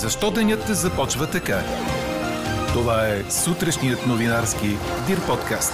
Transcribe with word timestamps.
Защо 0.00 0.30
денят 0.30 0.66
започва 0.66 1.30
така? 1.30 1.62
Това 2.72 3.06
е 3.08 3.30
сутрешният 3.30 4.06
новинарски 4.06 4.66
Дир 5.06 5.26
подкаст. 5.26 5.72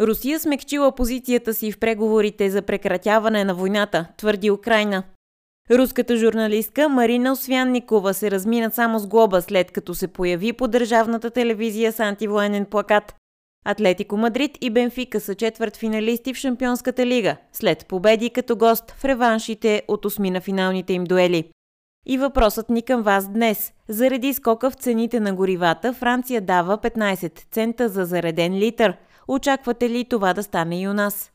Русия 0.00 0.40
смекчила 0.40 0.94
позицията 0.94 1.54
си 1.54 1.72
в 1.72 1.78
преговорите 1.78 2.50
за 2.50 2.62
прекратяване 2.62 3.44
на 3.44 3.54
войната, 3.54 4.06
твърди 4.16 4.50
Украина. 4.50 5.02
Руската 5.70 6.16
журналистка 6.16 6.88
Марина 6.88 7.32
Освянникова 7.32 8.14
се 8.14 8.30
размина 8.30 8.70
само 8.70 8.98
с 8.98 9.06
глоба, 9.06 9.40
след 9.40 9.70
като 9.70 9.94
се 9.94 10.08
появи 10.08 10.52
по 10.52 10.68
държавната 10.68 11.30
телевизия 11.30 11.92
с 11.92 12.00
антивоенен 12.00 12.64
плакат. 12.64 13.14
Атлетико 13.68 14.16
Мадрид 14.16 14.58
и 14.60 14.70
Бенфика 14.70 15.20
са 15.20 15.34
четвърт 15.34 15.76
финалисти 15.76 16.34
в 16.34 16.36
Шампионската 16.36 17.06
лига, 17.06 17.36
след 17.52 17.86
победи 17.88 18.30
като 18.30 18.56
гост 18.56 18.90
в 18.90 19.04
реваншите 19.04 19.82
от 19.88 20.04
осми 20.04 20.30
на 20.30 20.40
финалните 20.40 20.92
им 20.92 21.04
дуели. 21.04 21.44
И 22.06 22.18
въпросът 22.18 22.70
ни 22.70 22.82
към 22.82 23.02
вас 23.02 23.28
днес. 23.28 23.72
Заради 23.88 24.34
скока 24.34 24.70
в 24.70 24.74
цените 24.74 25.20
на 25.20 25.34
горивата, 25.34 25.92
Франция 25.92 26.40
дава 26.40 26.78
15 26.78 27.40
цента 27.50 27.88
за 27.88 28.04
зареден 28.04 28.54
литър. 28.54 28.96
Очаквате 29.28 29.90
ли 29.90 30.04
това 30.04 30.34
да 30.34 30.42
стане 30.42 30.80
и 30.80 30.88
у 30.88 30.92
нас? 30.92 31.32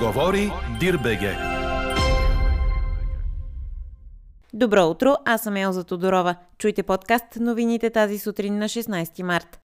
Говори 0.00 0.50
Дирбеге. 0.80 1.57
Добро 4.58 4.86
утро, 4.86 5.16
аз 5.24 5.42
съм 5.42 5.56
Елза 5.56 5.84
Тодорова. 5.84 6.36
Чуйте 6.58 6.82
подкаст 6.82 7.24
новините 7.40 7.90
тази 7.90 8.18
сутрин 8.18 8.58
на 8.58 8.64
16 8.64 9.22
март. 9.22 9.60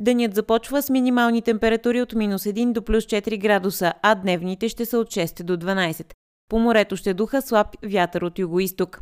Денят 0.00 0.34
започва 0.34 0.82
с 0.82 0.90
минимални 0.90 1.42
температури 1.42 2.02
от 2.02 2.14
минус 2.14 2.44
1 2.44 2.72
до 2.72 2.82
плюс 2.82 3.04
4 3.04 3.38
градуса, 3.38 3.92
а 4.02 4.14
дневните 4.14 4.68
ще 4.68 4.86
са 4.86 4.98
от 4.98 5.06
6 5.06 5.42
до 5.42 5.56
12. 5.56 6.12
По 6.48 6.58
морето 6.58 6.96
ще 6.96 7.14
духа 7.14 7.42
слаб 7.42 7.66
вятър 7.84 8.22
от 8.22 8.38
юго-исток. 8.38 9.00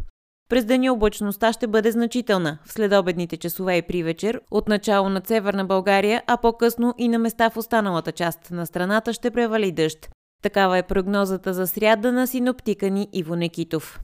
През 0.48 0.64
деня 0.64 0.92
облачността 0.92 1.52
ще 1.52 1.66
бъде 1.66 1.90
значителна 1.90 2.58
в 2.64 2.72
следобедните 2.72 3.36
часове 3.36 3.76
и 3.76 3.82
при 3.82 4.02
вечер, 4.02 4.40
от 4.50 4.68
начало 4.68 5.08
на 5.08 5.22
северна 5.24 5.64
България, 5.64 6.22
а 6.26 6.36
по-късно 6.36 6.94
и 6.98 7.08
на 7.08 7.18
места 7.18 7.50
в 7.50 7.56
останалата 7.56 8.12
част 8.12 8.50
на 8.50 8.66
страната 8.66 9.12
ще 9.12 9.30
превали 9.30 9.72
дъжд. 9.72 10.08
Такава 10.42 10.78
е 10.78 10.82
прогнозата 10.82 11.54
за 11.54 11.66
сряда 11.66 12.12
на 12.12 12.26
синоптика 12.26 12.90
ни 12.90 13.08
Иво 13.12 13.36
Некитов. 13.36 14.00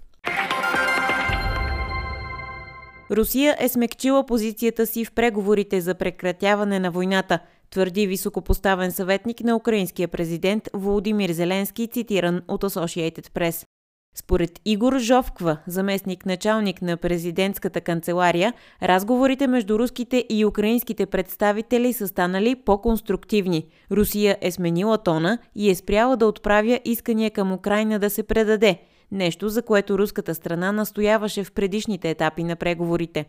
Русия 3.13 3.57
е 3.59 3.69
смекчила 3.69 4.27
позицията 4.27 4.87
си 4.87 5.05
в 5.05 5.13
преговорите 5.13 5.81
за 5.81 5.95
прекратяване 5.95 6.79
на 6.79 6.91
войната, 6.91 7.39
твърди 7.71 8.07
високопоставен 8.07 8.93
съветник 8.93 9.41
на 9.41 9.57
украинския 9.57 10.09
президент 10.09 10.69
Володимир 10.75 11.31
Зеленски, 11.31 11.87
цитиран 11.87 12.43
от 12.49 12.63
Associated 12.65 13.29
Press. 13.29 13.67
Според 14.15 14.61
Игор 14.65 14.99
Жовква, 14.99 15.57
заместник 15.67 16.27
началник 16.27 16.83
на 16.83 16.97
президентската 16.97 17.81
канцелария, 17.81 18.53
разговорите 18.83 19.47
между 19.47 19.79
руските 19.79 20.25
и 20.31 20.45
украинските 20.45 21.07
представители 21.07 21.93
са 21.93 22.09
станали 22.09 22.55
по-конструктивни. 22.55 23.67
Русия 23.91 24.39
е 24.41 24.51
сменила 24.51 24.99
тона 24.99 25.39
и 25.55 25.71
е 25.71 25.75
спряла 25.75 26.17
да 26.17 26.27
отправя 26.27 26.81
искания 26.85 27.31
към 27.31 27.53
Украина 27.53 27.99
да 27.99 28.11
се 28.11 28.23
предаде, 28.23 28.79
нещо 29.13 29.49
за 29.49 29.63
което 29.63 29.99
руската 29.99 30.35
страна 30.35 30.73
настояваше 30.73 31.45
в 31.45 31.53
предишните 31.53 32.11
етапи 32.11 32.45
на 32.45 32.57
преговорите. 32.57 33.27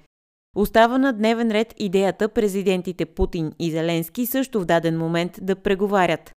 Остава 0.56 0.98
на 0.98 1.14
дневен 1.14 1.52
ред 1.52 1.74
идеята 1.78 2.30
президентите 2.30 3.06
Путин 3.06 3.52
и 3.60 3.72
Зеленски 3.72 4.26
също 4.26 4.62
в 4.62 4.66
даден 4.66 4.98
момент 4.98 5.40
да 5.42 5.56
преговарят. 5.56 6.32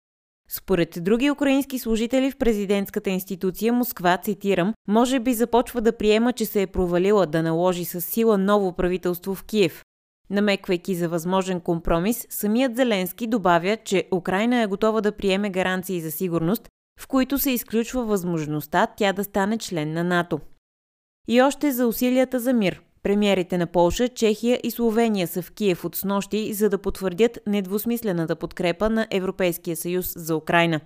Според 0.49 0.99
други 1.01 1.31
украински 1.31 1.79
служители 1.79 2.31
в 2.31 2.37
президентската 2.37 3.11
институция 3.11 3.73
Москва, 3.73 4.19
цитирам, 4.19 4.75
може 4.89 5.21
би 5.21 5.35
започва 5.35 5.81
да 5.81 5.97
приема, 5.97 6.33
че 6.33 6.45
се 6.45 6.63
е 6.63 6.67
провалила 6.67 7.27
да 7.27 7.43
наложи 7.43 7.85
с 7.85 8.01
сила 8.01 8.39
ново 8.39 8.73
правителство 8.73 9.35
в 9.35 9.45
Киев. 9.45 9.85
Намеквайки 10.31 10.95
за 10.95 11.09
възможен 11.09 11.61
компромис, 11.61 12.27
самият 12.31 12.77
Зеленски 12.77 13.27
добавя, 13.27 13.77
че 13.85 14.09
Украина 14.13 14.63
е 14.63 14.67
готова 14.67 15.01
да 15.01 15.13
приеме 15.13 15.51
гаранции 15.51 16.01
за 16.01 16.11
сигурност, 16.11 16.69
в 17.01 17.07
които 17.07 17.39
се 17.39 17.51
изключва 17.51 18.05
възможността 18.05 18.87
тя 18.97 19.13
да 19.13 19.25
стане 19.25 19.59
член 19.59 19.93
на 19.93 20.05
НАТО. 20.05 20.41
И 21.29 21.43
още 21.43 21.73
за 21.73 21.87
усилията 21.87 22.41
за 22.41 22.53
мир. 22.53 22.83
Премиерите 23.03 23.59
на 23.59 23.67
Полша, 23.67 24.09
Чехия 24.09 24.61
и 24.65 24.71
Словения 24.71 25.27
са 25.27 25.43
в 25.43 25.53
Киев 25.53 25.85
от 25.85 25.97
снощи, 25.97 26.53
за 26.53 26.69
да 26.69 26.79
потвърдят 26.79 27.39
недвусмислената 27.47 28.37
подкрепа 28.37 28.91
на 28.91 29.07
Европейския 29.11 29.77
съюз 29.77 30.13
за 30.17 30.37
Украина. 30.37 30.81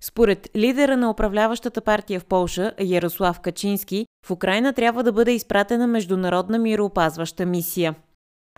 Според 0.00 0.50
лидера 0.56 0.96
на 0.96 1.10
управляващата 1.10 1.80
партия 1.80 2.20
в 2.20 2.24
Полша, 2.24 2.72
Ярослав 2.80 3.40
Качински, 3.40 4.06
в 4.26 4.30
Украина 4.30 4.72
трябва 4.72 5.02
да 5.02 5.12
бъде 5.12 5.32
изпратена 5.32 5.86
международна 5.86 6.58
мироопазваща 6.58 7.46
мисия. 7.46 7.94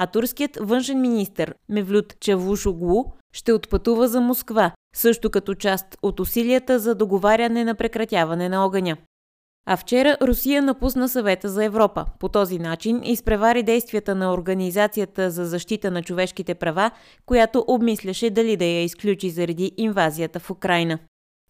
А 0.00 0.06
турският 0.06 0.58
външен 0.60 1.00
министр 1.00 1.54
Мевлют 1.68 2.20
Чавушоглу 2.20 3.04
ще 3.32 3.52
отпътува 3.52 4.08
за 4.08 4.20
Москва, 4.20 4.72
също 4.94 5.30
като 5.30 5.54
част 5.54 5.86
от 6.02 6.20
усилията 6.20 6.78
за 6.78 6.94
договаряне 6.94 7.64
на 7.64 7.74
прекратяване 7.74 8.48
на 8.48 8.64
огъня. 8.64 8.96
А 9.70 9.76
вчера 9.76 10.16
Русия 10.22 10.62
напусна 10.62 11.08
съвета 11.08 11.48
за 11.48 11.64
Европа. 11.64 12.06
По 12.20 12.28
този 12.28 12.58
начин 12.58 13.00
изпревари 13.04 13.62
действията 13.62 14.14
на 14.14 14.32
Организацията 14.32 15.30
за 15.30 15.44
защита 15.44 15.90
на 15.90 16.02
човешките 16.02 16.54
права, 16.54 16.90
която 17.26 17.64
обмисляше 17.66 18.30
дали 18.30 18.56
да 18.56 18.64
я 18.64 18.82
изключи 18.82 19.30
заради 19.30 19.72
инвазията 19.76 20.40
в 20.40 20.50
Украина. 20.50 20.98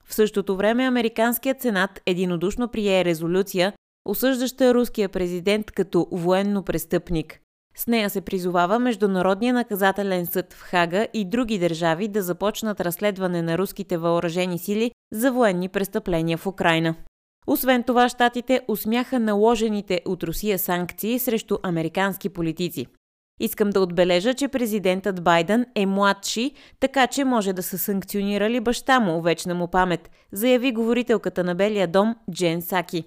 В 0.05 0.15
същото 0.15 0.57
време 0.57 0.85
Американският 0.85 1.61
сенат 1.61 2.01
единодушно 2.07 2.69
прие 2.69 3.05
резолюция, 3.05 3.73
осъждаща 4.05 4.75
руския 4.75 5.09
президент 5.09 5.71
като 5.71 6.07
военно 6.13 6.63
престъпник. 6.63 7.41
С 7.79 7.87
нея 7.87 8.11
се 8.11 8.21
призовава 8.21 8.79
Международния 8.79 9.55
наказателен 9.55 10.27
съд 10.27 10.53
в 10.53 10.61
Хага 10.63 11.09
и 11.15 11.25
други 11.25 11.59
държави 11.59 12.09
да 12.09 12.23
започнат 12.23 12.81
разследване 12.81 13.43
на 13.43 13.59
руските 13.59 13.97
въоръжени 13.97 14.59
сили 14.59 14.91
за 15.13 15.33
военни 15.33 15.69
престъпления 15.69 16.39
в 16.39 16.47
Украина. 16.47 16.95
Освен 17.47 17.83
това, 17.83 18.09
щатите 18.09 18.61
усмяха 18.69 19.19
наложените 19.19 20.01
от 20.07 20.23
Русия 20.23 20.59
санкции 20.59 21.19
срещу 21.19 21.59
американски 21.63 22.29
политици. 22.29 22.87
Искам 23.41 23.71
да 23.71 23.81
отбележа, 23.81 24.35
че 24.35 24.49
президентът 24.49 25.25
Байден 25.25 25.67
е 25.75 25.87
младши, 25.87 26.53
така 26.81 27.07
че 27.07 27.25
може 27.25 27.53
да 27.53 27.63
са 27.63 27.79
санкционирали 27.79 28.61
баща 28.61 29.01
му, 29.01 29.23
вечна 29.23 29.55
му 29.55 29.69
памет, 29.69 30.11
заяви 30.33 30.73
говорителката 30.73 31.45
на 31.45 31.55
Белия 31.55 31.89
дом 31.89 32.15
Джен 32.33 32.63
Саки. 32.63 33.05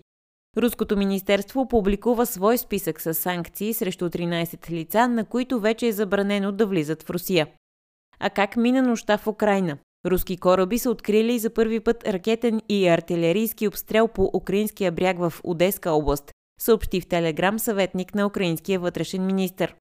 Руското 0.58 0.98
министерство 0.98 1.68
публикува 1.68 2.26
свой 2.26 2.58
списък 2.58 3.02
с 3.02 3.14
санкции 3.14 3.74
срещу 3.74 4.10
13 4.10 4.72
лица, 4.72 5.08
на 5.08 5.26
които 5.26 5.60
вече 5.60 5.88
е 5.88 5.92
забранено 5.92 6.52
да 6.52 6.66
влизат 6.66 7.04
в 7.04 7.10
Русия. 7.10 7.48
А 8.20 8.30
как 8.30 8.56
мина 8.56 8.82
нощта 8.82 9.18
в 9.18 9.28
Украина? 9.28 9.78
Руски 10.06 10.38
кораби 10.38 10.80
са 10.80 10.90
открили 10.90 11.40
за 11.40 11.50
първи 11.50 11.80
път 11.80 12.08
ракетен 12.08 12.62
и 12.70 12.88
артилерийски 12.88 13.68
обстрел 13.68 14.08
по 14.08 14.32
украинския 14.34 14.92
бряг 14.92 15.20
в 15.20 15.34
Одеска 15.44 15.92
област, 15.92 16.32
съобщи 16.60 17.02
в 17.02 17.08
Телеграм 17.08 17.60
съветник 17.60 18.16
на 18.16 18.26
украинския 18.26 18.80
вътрешен 18.80 19.26
министр. 19.26 19.74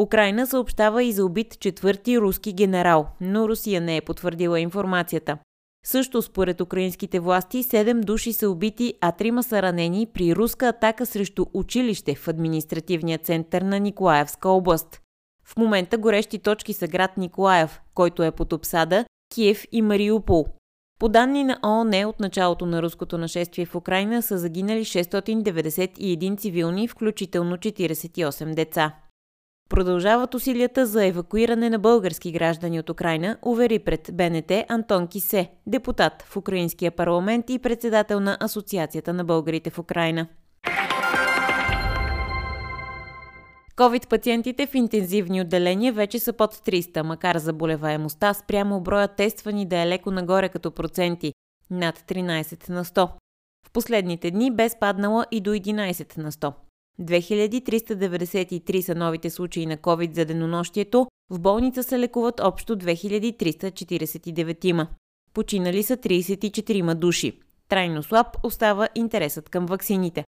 Украина 0.00 0.46
съобщава 0.46 1.04
и 1.04 1.12
за 1.12 1.24
убит 1.24 1.60
четвърти 1.60 2.18
руски 2.18 2.52
генерал, 2.52 3.08
но 3.20 3.48
Русия 3.48 3.80
не 3.80 3.96
е 3.96 4.00
потвърдила 4.00 4.60
информацията. 4.60 5.38
Също 5.86 6.22
според 6.22 6.60
украинските 6.60 7.20
власти, 7.20 7.62
7 7.62 8.00
души 8.00 8.32
са 8.32 8.50
убити, 8.50 8.94
а 9.00 9.12
трима 9.12 9.42
са 9.42 9.62
ранени 9.62 10.06
при 10.06 10.36
руска 10.36 10.68
атака 10.68 11.06
срещу 11.06 11.46
училище 11.54 12.14
в 12.14 12.28
административния 12.28 13.18
център 13.18 13.62
на 13.62 13.80
Николаевска 13.80 14.48
област. 14.48 15.00
В 15.44 15.56
момента 15.56 15.98
горещи 15.98 16.38
точки 16.38 16.72
са 16.72 16.88
град 16.88 17.16
Николаев, 17.16 17.80
който 17.94 18.22
е 18.22 18.30
под 18.30 18.52
обсада, 18.52 19.04
Киев 19.34 19.64
и 19.72 19.82
Мариупол. 19.82 20.46
По 20.98 21.08
данни 21.08 21.44
на 21.44 21.58
ООН 21.64 22.04
от 22.06 22.20
началото 22.20 22.66
на 22.66 22.82
руското 22.82 23.18
нашествие 23.18 23.66
в 23.66 23.74
Украина 23.74 24.22
са 24.22 24.38
загинали 24.38 24.84
691 24.84 26.38
цивилни, 26.38 26.88
включително 26.88 27.56
48 27.56 28.54
деца. 28.54 28.94
Продължават 29.74 30.34
усилията 30.34 30.86
за 30.86 31.06
евакуиране 31.06 31.70
на 31.70 31.78
български 31.78 32.32
граждани 32.32 32.80
от 32.80 32.90
Украина, 32.90 33.36
увери 33.42 33.78
пред 33.78 34.10
БНТ 34.12 34.52
Антон 34.68 35.08
Кисе, 35.08 35.50
депутат 35.66 36.22
в 36.22 36.36
Украинския 36.36 36.90
парламент 36.90 37.50
и 37.50 37.58
председател 37.58 38.20
на 38.20 38.38
Асоциацията 38.40 39.12
на 39.12 39.24
българите 39.24 39.70
в 39.70 39.78
Украина. 39.78 40.26
COVID 43.76 44.08
пациентите 44.08 44.66
в 44.66 44.74
интензивни 44.74 45.40
отделения 45.40 45.92
вече 45.92 46.18
са 46.18 46.32
под 46.32 46.54
300, 46.54 47.02
макар 47.02 47.38
заболеваемостта 47.38 48.34
спрямо 48.34 48.80
броя 48.80 49.08
тествани 49.08 49.66
да 49.66 49.78
е 49.78 49.86
леко 49.86 50.10
нагоре 50.10 50.48
като 50.48 50.70
проценти– 50.70 51.32
над 51.70 51.98
13 51.98 52.68
на 52.68 52.84
100. 52.84 53.10
В 53.66 53.70
последните 53.72 54.30
дни 54.30 54.50
бе 54.50 54.68
спаднала 54.68 55.26
и 55.30 55.40
до 55.40 55.50
11 55.50 56.18
на 56.18 56.32
100. 56.32 56.52
2393 57.00 58.80
са 58.80 58.94
новите 58.94 59.30
случаи 59.30 59.66
на 59.66 59.76
COVID 59.76 60.14
за 60.14 60.24
денонощието, 60.24 61.06
в 61.30 61.40
болница 61.40 61.82
се 61.82 61.98
лекуват 61.98 62.40
общо 62.40 62.76
2349 62.76 64.64
има. 64.64 64.86
Починали 65.34 65.82
са 65.82 65.96
34 65.96 66.94
души. 66.94 67.38
Трайно 67.68 68.02
слаб 68.02 68.26
остава 68.42 68.88
интересът 68.94 69.48
към 69.48 69.66
ваксините. 69.66 70.24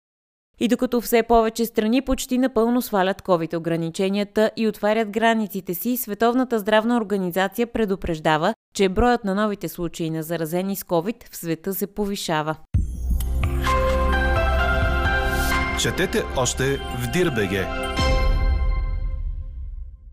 И 0.61 0.69
докато 0.69 1.01
все 1.01 1.23
повече 1.23 1.67
страни 1.67 2.03
почти 2.03 2.39
напълно 2.39 2.83
свалят 2.83 3.23
COVID 3.23 3.57
ограниченията 3.57 4.51
и 4.57 4.69
отварят 4.69 5.11
границите 5.11 5.75
си, 5.75 5.97
Световната 5.97 6.59
здравна 6.59 6.97
организация 6.97 7.67
предупреждава, 7.67 8.55
че 8.75 8.89
броят 8.89 9.25
на 9.25 9.35
новите 9.35 9.69
случаи 9.69 10.11
на 10.11 10.23
заразени 10.23 10.77
с 10.77 10.83
COVID 10.83 11.31
в 11.31 11.37
света 11.37 11.75
се 11.75 11.87
повишава. 11.87 12.57
Четете 15.85 16.23
още 16.37 16.77
в 16.77 17.11
Дирбеге. 17.13 17.67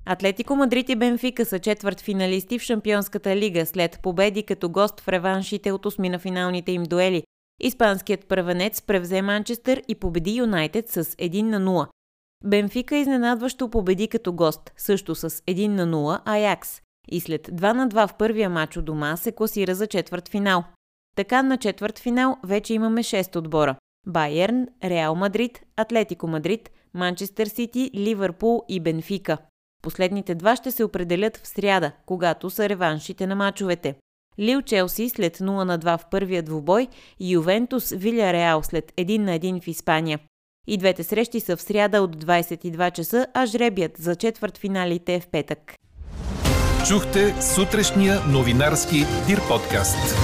Атлетико 0.06 0.56
Мадрид 0.56 0.90
и 0.90 0.96
Бенфика 0.96 1.46
са 1.46 1.60
четвърт 1.60 2.02
финалисти 2.02 2.60
в 2.60 2.62
Шампионската 2.62 3.36
лига 3.36 3.66
след 3.66 4.00
победи 4.04 4.44
като 4.44 4.70
гост 4.70 5.02
в 5.02 5.08
реваншите 5.08 5.72
от 5.72 5.86
осми 5.86 6.10
на 6.10 6.20
финалните 6.20 6.72
им 6.72 6.84
дуели. 6.84 7.24
Испанският 7.62 8.28
превенец 8.28 8.82
превзе 8.82 9.22
Манчестър 9.22 9.82
и 9.88 9.96
победи 9.96 10.36
Юнайтед 10.36 10.90
с 10.90 11.04
1 11.04 11.42
на 11.42 11.60
0. 11.60 11.88
Бенфика 12.46 12.98
изненадващо 12.98 13.70
победи 13.70 14.08
като 14.08 14.34
гост, 14.34 14.72
също 14.78 15.16
с 15.16 15.30
1 15.30 15.68
на 15.68 15.88
0 15.88 16.22
Аякс. 16.26 16.82
И 17.12 17.20
след 17.20 17.48
2 17.48 17.74
на 17.74 17.88
2 17.88 18.08
в 18.08 18.18
първия 18.18 18.50
матч 18.50 18.78
у 18.78 18.82
дома 18.82 19.18
се 19.18 19.32
класира 19.32 19.76
за 19.76 19.88
четвърт 19.88 20.28
финал. 20.28 20.64
Така 21.16 21.44
на 21.44 21.58
четвърт 21.58 22.00
финал 22.00 22.38
вече 22.44 22.74
имаме 22.74 23.04
6 23.04 23.36
отбора. 23.36 23.76
Байерн, 24.08 24.68
Реал 24.84 25.16
Мадрид, 25.16 25.62
Атлетико 25.78 26.28
Мадрид, 26.28 26.70
Манчестър 26.94 27.48
Сити, 27.48 27.92
Ливърпул 27.96 28.64
и 28.70 28.80
Бенфика. 28.80 29.38
Последните 29.84 30.36
два 30.36 30.56
ще 30.56 30.72
се 30.72 30.84
определят 30.84 31.38
в 31.38 31.48
сряда, 31.48 31.92
когато 32.06 32.50
са 32.50 32.70
реваншите 32.70 33.28
на 33.28 33.36
мачовете. 33.36 33.96
Лил 34.40 34.62
Челси 34.62 35.10
след 35.10 35.38
0 35.38 35.64
на 35.64 35.80
2 35.80 35.98
в 35.98 36.06
първия 36.12 36.44
двубой 36.44 36.88
и 37.20 37.32
Ювентус 37.32 37.90
Виля 37.90 38.34
Реал 38.34 38.64
след 38.64 38.92
1 38.92 39.18
на 39.18 39.40
1 39.40 39.64
в 39.64 39.68
Испания. 39.68 40.20
И 40.68 40.78
двете 40.78 41.04
срещи 41.04 41.40
са 41.40 41.58
в 41.58 41.62
сряда 41.62 42.02
от 42.02 42.24
22 42.24 42.92
часа, 42.92 43.28
а 43.34 43.46
жребият 43.46 43.98
за 43.98 44.16
четвърт 44.16 44.58
финалите 44.58 45.16
е 45.16 45.20
в 45.20 45.28
петък. 45.28 45.76
Чухте 46.88 47.42
сутрешния 47.42 48.20
новинарски 48.28 49.06
Дир 49.28 49.48
подкаст. 49.48 50.16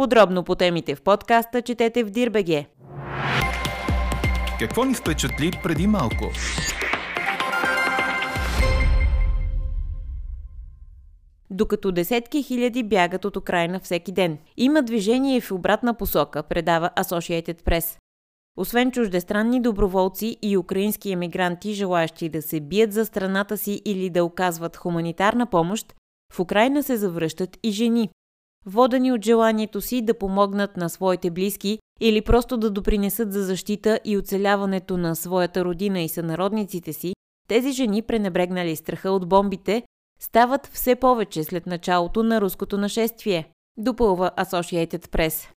Подробно 0.00 0.44
по 0.44 0.54
темите 0.54 0.94
в 0.94 1.02
подкаста 1.02 1.62
четете 1.62 2.04
в 2.04 2.10
Дирбеге. 2.10 2.66
Какво 4.58 4.84
ни 4.84 4.94
впечатли 4.94 5.50
преди 5.62 5.86
малко? 5.86 6.24
докато 11.50 11.92
десетки 11.92 12.42
хиляди 12.42 12.82
бягат 12.82 13.24
от 13.24 13.36
Украина 13.36 13.80
всеки 13.80 14.12
ден. 14.12 14.38
Има 14.56 14.82
движение 14.82 15.40
в 15.40 15.52
обратна 15.52 15.94
посока, 15.94 16.42
предава 16.42 16.90
Associated 16.96 17.62
Press. 17.62 17.98
Освен 18.56 18.90
чуждестранни 18.92 19.62
доброволци 19.62 20.36
и 20.42 20.56
украински 20.56 21.12
емигранти, 21.12 21.72
желаящи 21.72 22.28
да 22.28 22.42
се 22.42 22.60
бият 22.60 22.92
за 22.92 23.04
страната 23.04 23.58
си 23.58 23.82
или 23.84 24.10
да 24.10 24.24
оказват 24.24 24.76
хуманитарна 24.76 25.46
помощ, 25.46 25.94
в 26.32 26.40
Украина 26.40 26.82
се 26.82 26.96
завръщат 26.96 27.58
и 27.62 27.70
жени. 27.70 28.10
Водени 28.66 29.12
от 29.12 29.24
желанието 29.24 29.80
си 29.80 30.02
да 30.02 30.18
помогнат 30.18 30.76
на 30.76 30.88
своите 30.88 31.30
близки 31.30 31.78
или 32.00 32.22
просто 32.22 32.56
да 32.56 32.70
допринесат 32.70 33.32
за 33.32 33.42
защита 33.42 34.00
и 34.04 34.18
оцеляването 34.18 34.96
на 34.96 35.16
своята 35.16 35.64
родина 35.64 36.00
и 36.00 36.08
сънародниците 36.08 36.92
си, 36.92 37.14
тези 37.48 37.72
жени, 37.72 38.02
пренебрегнали 38.02 38.76
страха 38.76 39.10
от 39.10 39.28
бомбите, 39.28 39.82
стават 40.20 40.66
все 40.66 40.94
повече 40.94 41.44
след 41.44 41.66
началото 41.66 42.22
на 42.22 42.40
руското 42.40 42.78
нашествие, 42.78 43.52
допълва 43.76 44.30
Associated 44.38 45.06
Press. 45.06 45.48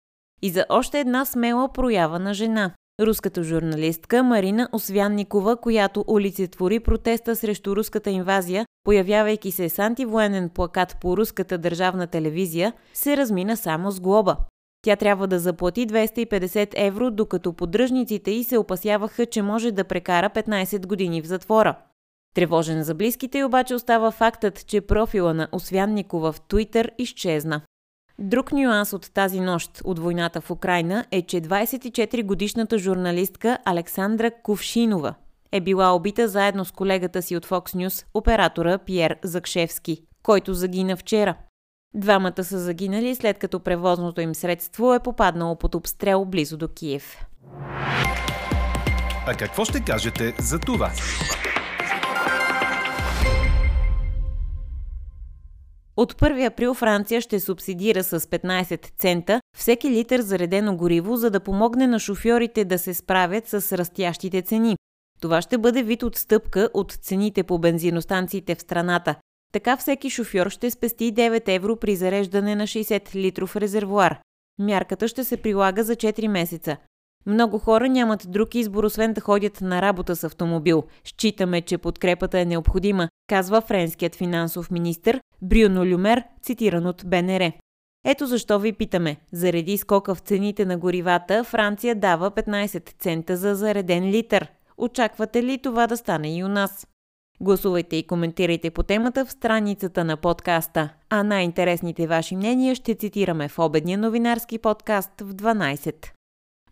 И 0.41 0.49
за 0.49 0.65
още 0.69 0.99
една 0.99 1.25
смела 1.25 1.73
проява 1.73 2.19
на 2.19 2.33
жена. 2.33 2.71
Руската 3.01 3.43
журналистка 3.43 4.23
Марина 4.23 4.69
Освянникова, 4.71 5.57
която 5.57 6.05
олицетвори 6.07 6.79
протеста 6.79 7.35
срещу 7.35 7.75
руската 7.75 8.09
инвазия, 8.09 8.65
появявайки 8.83 9.51
се 9.51 9.69
с 9.69 9.79
антивоенен 9.79 10.49
плакат 10.49 10.97
по 11.01 11.17
руската 11.17 11.57
държавна 11.57 12.07
телевизия, 12.07 12.73
се 12.93 13.17
размина 13.17 13.57
само 13.57 13.91
с 13.91 13.99
глоба. 13.99 14.37
Тя 14.85 14.95
трябва 14.95 15.27
да 15.27 15.39
заплати 15.39 15.87
250 15.87 16.73
евро, 16.75 17.11
докато 17.11 17.53
поддръжниците 17.53 18.31
й 18.31 18.43
се 18.43 18.57
опасяваха, 18.57 19.25
че 19.25 19.41
може 19.41 19.71
да 19.71 19.83
прекара 19.83 20.29
15 20.29 20.87
години 20.87 21.21
в 21.21 21.25
затвора. 21.25 21.77
Тревожен 22.35 22.83
за 22.83 22.95
близките 22.95 23.43
обаче 23.43 23.75
остава 23.75 24.11
фактът, 24.11 24.67
че 24.67 24.81
профила 24.81 25.33
на 25.33 25.47
Освянникова 25.51 26.31
в 26.31 26.41
Туитър 26.41 26.91
изчезна. 26.97 27.61
Друг 28.19 28.51
нюанс 28.51 28.93
от 28.93 29.13
тази 29.13 29.39
нощ 29.39 29.81
от 29.83 29.99
войната 29.99 30.41
в 30.41 30.51
Украина 30.51 31.05
е, 31.11 31.21
че 31.21 31.41
24-годишната 31.41 32.77
журналистка 32.77 33.57
Александра 33.65 34.31
Ковшинова 34.43 35.13
е 35.51 35.61
била 35.61 35.95
убита 35.95 36.27
заедно 36.27 36.65
с 36.65 36.71
колегата 36.71 37.21
си 37.21 37.37
от 37.37 37.45
Fox 37.45 37.75
News, 37.75 38.05
оператора 38.13 38.77
Пьер 38.77 39.17
Закшевски, 39.23 40.03
който 40.23 40.53
загина 40.53 40.97
вчера. 40.97 41.35
Двамата 41.95 42.43
са 42.43 42.59
загинали 42.59 43.15
след 43.15 43.39
като 43.39 43.59
превозното 43.59 44.21
им 44.21 44.35
средство 44.35 44.93
е 44.93 44.99
попаднало 44.99 45.55
под 45.55 45.75
обстрел 45.75 46.25
близо 46.25 46.57
до 46.57 46.67
Киев. 46.67 47.25
А 49.27 49.33
какво 49.37 49.65
ще 49.65 49.79
кажете 49.79 50.35
за 50.39 50.59
това? 50.59 50.91
От 55.97 56.13
1 56.13 56.47
април 56.47 56.73
Франция 56.73 57.21
ще 57.21 57.39
субсидира 57.39 58.03
с 58.03 58.19
15 58.19 58.89
цента 58.97 59.41
всеки 59.57 59.89
литър 59.89 60.21
заредено 60.21 60.77
гориво, 60.77 61.15
за 61.15 61.29
да 61.29 61.39
помогне 61.39 61.87
на 61.87 61.99
шофьорите 61.99 62.65
да 62.65 62.79
се 62.79 62.93
справят 62.93 63.47
с 63.47 63.77
растящите 63.77 64.41
цени. 64.41 64.77
Това 65.21 65.41
ще 65.41 65.57
бъде 65.57 65.83
вид 65.83 66.03
отстъпка 66.03 66.69
от 66.73 66.91
цените 66.91 67.43
по 67.43 67.59
бензиностанциите 67.59 68.55
в 68.55 68.61
страната. 68.61 69.15
Така 69.51 69.77
всеки 69.77 70.09
шофьор 70.09 70.49
ще 70.49 70.71
спести 70.71 71.13
9 71.13 71.55
евро 71.55 71.75
при 71.75 71.95
зареждане 71.95 72.55
на 72.55 72.67
60 72.67 73.15
литров 73.15 73.55
резервуар. 73.55 74.19
Мярката 74.59 75.07
ще 75.07 75.23
се 75.23 75.37
прилага 75.37 75.83
за 75.83 75.95
4 75.95 76.27
месеца. 76.27 76.77
Много 77.25 77.59
хора 77.59 77.89
нямат 77.89 78.25
друг 78.27 78.55
избор, 78.55 78.83
освен 78.83 79.13
да 79.13 79.21
ходят 79.21 79.61
на 79.61 79.81
работа 79.81 80.15
с 80.15 80.23
автомобил. 80.23 80.83
Считаме, 81.03 81.61
че 81.61 81.77
подкрепата 81.77 82.39
е 82.39 82.45
необходима, 82.45 83.09
казва 83.29 83.61
френският 83.61 84.15
финансов 84.15 84.71
министр 84.71 85.19
Брюно 85.41 85.85
Люмер, 85.85 86.23
цитиран 86.41 86.85
от 86.85 87.03
БНР. 87.05 87.51
Ето 88.05 88.25
защо 88.25 88.59
ви 88.59 88.73
питаме. 88.73 89.17
Заради 89.31 89.77
скока 89.77 90.15
в 90.15 90.19
цените 90.19 90.65
на 90.65 90.77
горивата, 90.77 91.43
Франция 91.43 91.95
дава 91.95 92.31
15 92.31 92.89
цента 92.99 93.37
за 93.37 93.55
зареден 93.55 94.09
литър. 94.09 94.47
Очаквате 94.77 95.43
ли 95.43 95.57
това 95.57 95.87
да 95.87 95.97
стане 95.97 96.37
и 96.37 96.43
у 96.43 96.47
нас? 96.47 96.87
Гласувайте 97.41 97.95
и 97.95 98.07
коментирайте 98.07 98.71
по 98.71 98.83
темата 98.83 99.25
в 99.25 99.31
страницата 99.31 100.03
на 100.03 100.17
подкаста, 100.17 100.89
а 101.09 101.23
най-интересните 101.23 102.07
ваши 102.07 102.35
мнения 102.35 102.75
ще 102.75 102.95
цитираме 102.95 103.47
в 103.47 103.59
обедния 103.59 103.97
новинарски 103.97 104.57
подкаст 104.57 105.21
в 105.21 105.33
12. 105.33 106.11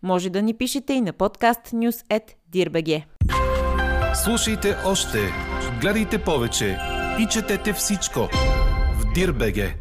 Може 0.02 0.30
да 0.30 0.42
ни 0.42 0.54
пишете 0.54 0.92
и 0.92 1.00
на 1.00 1.12
подкаст 1.12 1.60
news.dirbg. 1.60 3.04
Слушайте 4.24 4.76
още, 4.84 5.18
гледайте 5.80 6.18
повече 6.18 6.78
и 7.20 7.26
четете 7.26 7.72
всичко 7.72 8.28
в 8.98 9.12
Дирбеге. 9.14 9.74